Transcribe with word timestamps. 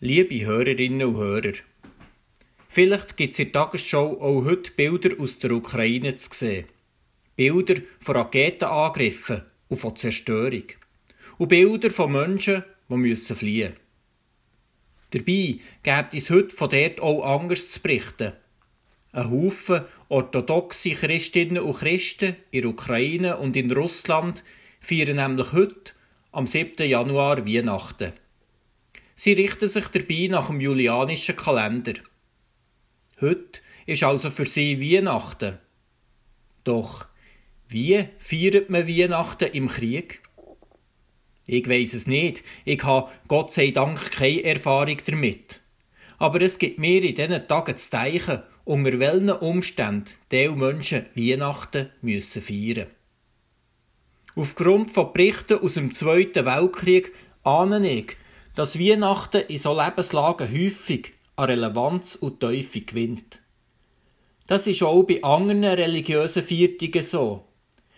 Liebe 0.00 0.46
Hörerinnen 0.46 1.08
und 1.08 1.16
Hörer, 1.16 1.54
vielleicht 2.68 3.16
gibt 3.16 3.32
es 3.32 3.40
in 3.40 3.50
der 3.50 3.64
Tagesschau 3.64 4.20
auch 4.20 4.44
heute 4.44 4.70
Bilder 4.70 5.18
aus 5.18 5.40
der 5.40 5.50
Ukraine 5.50 6.14
zu 6.14 6.28
sehen. 6.32 6.66
Bilder 7.34 7.82
von 7.98 8.14
Raketenangriffen 8.14 9.42
und 9.66 9.76
von 9.78 9.96
Zerstörung. 9.96 10.62
Und 11.36 11.48
Bilder 11.48 11.90
von 11.90 12.12
Menschen, 12.12 12.62
die 12.88 12.94
müssen 12.94 13.34
fliehen 13.34 13.72
Dabei 15.10 15.58
gibt 15.82 16.14
es 16.14 16.30
heute 16.30 16.54
von 16.54 16.70
dort 16.70 17.00
auch 17.00 17.24
anders 17.24 17.68
zu 17.68 17.80
berichten. 17.80 18.34
Ein 19.10 19.30
Haufen 19.32 19.80
orthodoxe 20.08 20.90
Christinnen 20.90 21.60
und 21.60 21.76
Christen 21.76 22.36
in 22.52 22.62
der 22.62 22.70
Ukraine 22.70 23.36
und 23.38 23.56
in 23.56 23.72
Russland 23.72 24.44
feiern 24.78 25.16
nämlich 25.16 25.52
heute, 25.52 25.90
am 26.30 26.46
7. 26.46 26.88
Januar, 26.88 27.44
Weihnachten. 27.44 28.12
Sie 29.20 29.32
richten 29.32 29.66
sich 29.66 29.88
dabei 29.88 30.28
nach 30.30 30.46
dem 30.46 30.60
julianischen 30.60 31.34
Kalender. 31.34 31.94
Heute 33.20 33.58
ist 33.84 34.04
also 34.04 34.30
für 34.30 34.46
sie 34.46 34.80
Weihnachten. 34.80 35.58
Doch 36.62 37.04
wie 37.68 38.04
feiert 38.20 38.70
man 38.70 38.86
Weihnachten 38.86 39.50
im 39.52 39.66
Krieg? 39.68 40.22
Ich 41.48 41.68
weiß 41.68 41.94
es 41.94 42.06
nicht. 42.06 42.44
Ich 42.64 42.84
habe 42.84 43.10
Gott 43.26 43.52
sei 43.52 43.72
Dank 43.72 44.12
keine 44.12 44.44
Erfahrung 44.44 44.98
damit. 45.04 45.62
Aber 46.18 46.40
es 46.40 46.60
gibt 46.60 46.78
mir 46.78 47.02
in 47.02 47.16
diesen 47.16 47.48
Tagen 47.48 47.76
zu 47.76 47.90
denken, 47.90 48.42
unter 48.64 49.00
welchen 49.00 49.30
Umständen 49.30 50.12
diese 50.30 50.52
Menschen 50.52 51.06
Weihnachten 51.16 51.90
müssen 52.02 52.40
feiern 52.40 52.86
Aufgrund 54.36 54.92
von 54.92 55.12
Berichten 55.12 55.58
aus 55.58 55.74
dem 55.74 55.92
Zweiten 55.92 56.46
Weltkrieg 56.46 57.12
ahne 57.42 57.84
ich, 57.90 58.16
dass 58.58 58.76
Weihnachten 58.76 59.42
in 59.42 59.56
so 59.56 59.80
Lebenslagen 59.80 60.52
häufig 60.52 61.12
an 61.36 61.44
Relevanz 61.44 62.16
und 62.16 62.40
Teufel 62.40 62.84
gewinnt. 62.84 63.40
Das 64.48 64.66
ist 64.66 64.82
auch 64.82 65.04
bei 65.04 65.22
anderen 65.22 65.62
religiösen 65.62 66.42
Viertungen 66.42 67.04
so. 67.04 67.44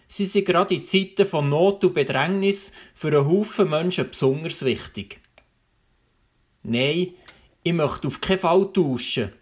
Sie 0.07 0.27
sind 0.27 0.45
gerade 0.45 0.75
in 0.75 0.85
Zeiten 0.85 1.25
von 1.25 1.49
Not 1.49 1.83
und 1.83 1.95
Bedrängnis 1.95 2.73
für 2.95 3.09
einen 3.09 3.27
Haufen 3.27 3.71
Menschen 3.71 4.11
besonders 4.11 4.63
wichtig. 4.63 5.23
Nein, 6.63 7.15
ich 7.63 7.73
möchte 7.73 8.09
auf 8.09 8.21
keinen 8.21 8.41
Fall 8.41 8.71
tauschen. 8.71 9.33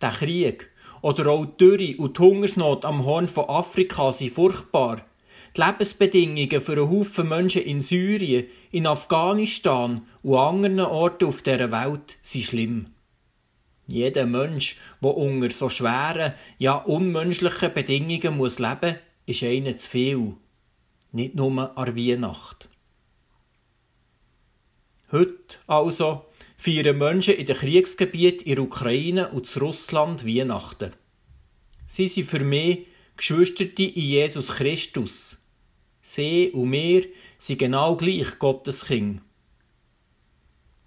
Der 0.00 0.10
Krieg 0.10 0.72
oder 1.02 1.30
auch 1.30 1.46
die 1.46 1.56
Dürre 1.56 1.96
und 1.98 2.18
die 2.18 2.22
Hungersnot 2.22 2.84
am 2.84 3.04
Horn 3.04 3.28
von 3.28 3.48
Afrika 3.48 4.12
sind 4.12 4.32
furchtbar. 4.32 5.06
Die 5.56 5.60
Lebensbedingungen 5.60 6.60
für 6.60 6.72
einen 6.72 6.90
Haufen 6.90 7.28
Menschen 7.28 7.62
in 7.62 7.80
Syrien, 7.80 8.46
in 8.70 8.86
Afghanistan 8.86 10.02
und 10.22 10.38
anderen 10.38 10.80
Orten 10.80 11.28
auf 11.28 11.42
dieser 11.42 11.70
Welt 11.70 12.18
sind 12.22 12.44
schlimm. 12.44 12.86
Jeder 13.86 14.26
Mensch, 14.26 14.76
der 15.02 15.16
unter 15.16 15.50
so 15.50 15.68
schweren, 15.70 16.34
ja 16.58 16.74
unmenschlichen 16.74 17.72
Bedingungen 17.72 18.36
muss 18.36 18.58
leben, 18.58 18.96
ist 19.24 19.42
einer 19.42 19.76
zu 19.78 19.90
viel. 19.90 20.34
Nicht 21.12 21.34
nur 21.34 21.76
an 21.76 21.96
Weihnacht. 21.96 22.68
Heute 25.10 25.56
also 25.66 26.26
feiern 26.58 26.98
Menschen 26.98 27.34
in 27.34 27.46
den 27.46 27.56
Kriegsgebieten 27.56 28.46
in 28.46 28.56
der 28.56 28.64
Ukraine 28.64 29.28
und 29.30 29.56
in 29.56 29.62
Russland 29.62 30.26
Weihnachten. 30.26 30.92
Sie 31.86 32.08
sind 32.08 32.28
für 32.28 32.40
mich 32.40 32.86
Geschwisterte 33.16 33.84
in 33.84 34.02
Jesus 34.02 34.48
Christus. 34.48 35.37
Sie 36.10 36.52
und 36.52 36.72
wir 36.72 37.04
sind 37.38 37.58
genau 37.58 37.94
gleich 37.94 38.38
Gottes 38.38 38.86
Kind. 38.86 39.20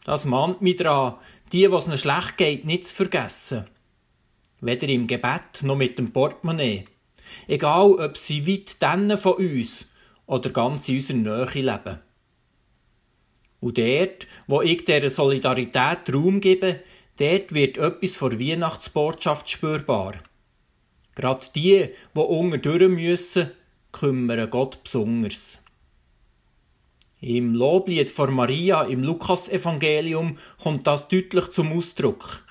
Das 0.04 0.26
mahnt 0.26 0.64
mich 0.64 0.78
daran, 0.78 1.20
die, 1.52 1.72
was 1.72 1.86
ihnen 1.86 2.00
schlecht 2.00 2.38
geht, 2.38 2.66
nicht 2.66 2.86
zu 2.86 2.96
vergessen. 2.96 3.68
Weder 4.62 4.88
im 4.88 5.06
Gebet 5.06 5.62
noch 5.62 5.76
mit 5.76 6.00
dem 6.00 6.12
Portemonnaie. 6.12 6.86
Egal, 7.48 7.92
ob 7.92 8.18
sie 8.18 8.48
weit 8.48 8.82
dennen 8.82 9.16
von 9.16 9.34
uns 9.34 9.88
oder 10.26 10.50
ganz 10.50 10.90
in 10.90 10.96
unserer 10.96 11.18
Nähe 11.18 11.46
leben. 11.54 12.00
Und 13.60 13.78
dort, 13.78 14.28
wo 14.48 14.64
ich 14.64 14.86
dieser 14.86 15.12
Solidarität 15.12 16.12
Raum 16.12 16.42
gebe, 16.42 16.82
dort 17.20 17.54
wird 17.54 17.78
etwas 17.78 18.16
vor 18.16 18.40
Weihnachtsbotschaft 18.40 19.48
spürbar. 19.48 20.16
Gerade 21.14 21.46
die, 21.54 21.90
die 22.16 22.20
unter 22.20 22.58
durch 22.58 22.90
müssen, 22.90 23.52
kümmern 23.92 24.50
Gott 24.50 24.84
besonders. 24.84 25.60
Im 27.20 27.54
Loblied 27.54 28.10
von 28.10 28.34
Maria 28.34 28.84
im 28.84 29.04
Lukasevangelium 29.04 30.38
kommt 30.62 30.88
das 30.88 31.08
deutlich 31.08 31.52
zum 31.52 31.72
Ausdruck. 31.72 32.44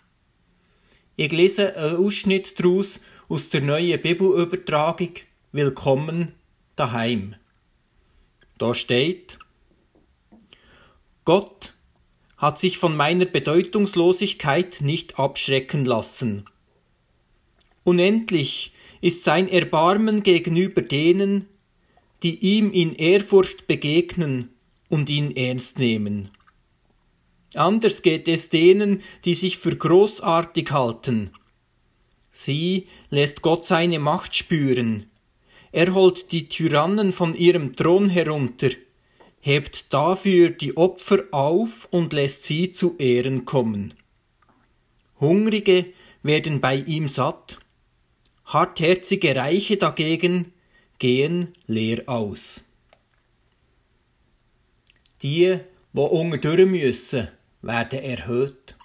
Ich 1.16 1.32
lese 1.32 1.76
einen 1.76 1.96
Ausschnitt 1.96 2.58
daraus 2.58 3.00
aus 3.28 3.50
der 3.50 3.62
neuen 3.62 4.00
Bibelübertragung 4.00 5.14
Willkommen 5.52 6.32
daheim. 6.76 7.34
Da 8.58 8.72
steht 8.74 9.38
Gott 11.24 11.74
hat 12.40 12.58
sich 12.58 12.78
von 12.78 12.96
meiner 12.96 13.26
Bedeutungslosigkeit 13.26 14.78
nicht 14.80 15.18
abschrecken 15.18 15.84
lassen. 15.84 16.46
Unendlich 17.84 18.72
ist 19.00 19.24
sein 19.24 19.48
Erbarmen 19.48 20.22
gegenüber 20.22 20.82
denen, 20.82 21.46
die 22.22 22.38
ihm 22.38 22.70
in 22.72 22.94
Ehrfurcht 22.94 23.66
begegnen 23.66 24.50
und 24.88 25.08
ihn 25.08 25.34
ernst 25.34 25.78
nehmen. 25.78 26.30
Anders 27.54 28.02
geht 28.02 28.28
es 28.28 28.48
denen, 28.48 29.02
die 29.24 29.34
sich 29.34 29.58
für 29.58 29.74
großartig 29.74 30.70
halten. 30.70 31.30
Sie 32.30 32.86
lässt 33.08 33.42
Gott 33.42 33.66
seine 33.66 33.98
Macht 33.98 34.36
spüren. 34.36 35.06
Er 35.72 35.94
holt 35.94 36.30
die 36.32 36.48
Tyrannen 36.48 37.12
von 37.12 37.34
ihrem 37.34 37.74
Thron 37.74 38.08
herunter, 38.08 38.70
hebt 39.40 39.92
dafür 39.92 40.50
die 40.50 40.76
Opfer 40.76 41.24
auf 41.32 41.88
und 41.90 42.12
lässt 42.12 42.44
sie 42.44 42.70
zu 42.70 42.96
Ehren 42.98 43.46
kommen. 43.46 43.94
Hungrige 45.18 45.86
werden 46.22 46.60
bei 46.60 46.76
ihm 46.76 47.08
satt, 47.08 47.58
hartherzige 48.52 49.36
Reiche 49.36 49.76
dagegen 49.76 50.52
gehen 50.98 51.52
leer 51.66 52.02
aus. 52.06 52.62
Die, 55.22 55.58
wo 55.92 56.04
unter 56.04 56.66
müssen, 56.66 57.28
werden 57.62 58.02
erhöht. 58.02 58.76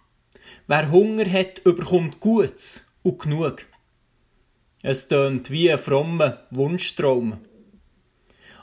Wer 0.68 0.92
Hunger 0.92 1.30
hat, 1.32 1.60
überkommt 1.66 2.20
Gutes 2.20 2.86
und 3.02 3.20
genug. 3.20 3.66
Es 4.84 5.08
tönt 5.08 5.50
wie 5.50 5.72
ein 5.72 5.80
frommer 5.80 6.46
Wunschtraum. 6.52 7.40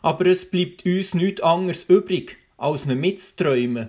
Aber 0.02 0.26
es 0.26 0.48
bleibt 0.48 0.86
uns 0.86 1.14
nichts 1.14 1.42
anderes 1.42 1.84
übrig, 1.84 2.36
als 2.56 2.86
ne 2.86 2.94
mitzuträumen. 2.94 3.88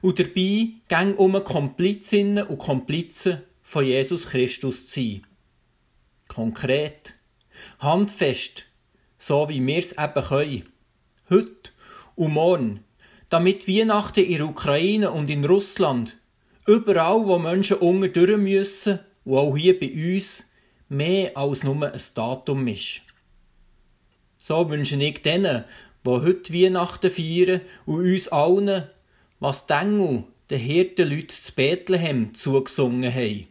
Und 0.00 0.20
dabei 0.20 0.68
gang 0.88 1.18
um 1.18 1.42
Komplizinnen 1.42 2.46
und 2.46 2.58
Komplizen 2.58 3.42
von 3.62 3.84
Jesus 3.84 4.28
Christus 4.28 4.88
zu 4.88 5.00
sein. 5.00 5.26
Konkret, 6.36 7.14
handfest, 7.78 8.66
so 9.16 9.48
wie 9.48 9.66
wir 9.66 9.78
es 9.78 9.92
eben 9.92 10.22
können. 10.22 10.64
Heute 11.30 11.70
und 12.14 12.34
morgen, 12.34 12.84
damit 13.30 13.66
Weihnachten 13.66 14.22
in 14.22 14.36
der 14.36 14.46
Ukraine 14.46 15.12
und 15.12 15.30
in 15.30 15.46
Russland, 15.46 16.18
überall 16.66 17.24
wo 17.24 17.38
Menschen 17.38 17.78
unter 17.78 18.08
durch 18.08 18.36
müssen, 18.36 18.98
und 19.24 19.38
auch 19.38 19.56
hier 19.56 19.80
bei 19.80 19.90
uns, 19.90 20.44
mehr 20.90 21.34
als 21.38 21.64
nur 21.64 21.90
ein 21.90 22.00
Datum 22.14 22.68
ist. 22.68 23.00
So 24.36 24.68
wünsche 24.68 25.02
ich 25.02 25.22
denen, 25.22 25.64
die 26.04 26.10
heute 26.10 26.52
Weihnachten 26.52 27.10
feiern 27.10 27.62
und 27.86 28.00
uns 28.04 28.28
allen, 28.28 28.82
was 29.40 29.66
die 29.66 30.22
den 30.50 30.60
Hirtenleuten 30.60 31.30
zu 31.30 31.54
Bethlehem 31.54 32.34
zugesungen 32.34 33.10
haben. 33.10 33.46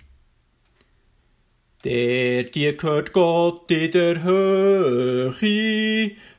Der 1.86 2.44
dir 2.46 2.76
gehört 2.76 3.14
Gott 3.14 3.70
in 3.70 3.92
der 3.92 4.24
Höhe, 4.24 5.32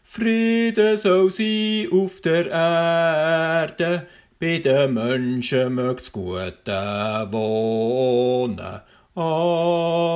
Friede 0.03 0.99
soll 0.99 1.31
sein 1.31 1.87
auf 1.93 2.21
der 2.21 2.51
Erde, 2.51 4.09
bei 4.41 4.59
den 4.59 4.95
Menschen 4.95 5.77
mögt's 5.77 6.11
Gute 6.11 7.29
wohnen. 7.31 8.81
Amen, 9.15 10.13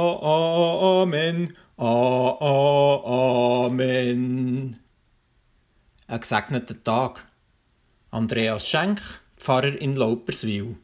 Amen. 1.77 2.81
Ein 6.09 6.21
gesegneter 6.21 6.82
Tag. 6.82 7.25
Andreas 8.11 8.67
Schenk, 8.67 9.00
Pfarrer 9.37 9.81
in 9.81 9.94
Lauperswil. 9.94 10.75